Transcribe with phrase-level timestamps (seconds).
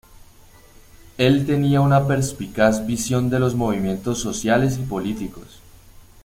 [1.19, 5.61] El tenía una perspicaz visión de los movimientos sociales y políticos.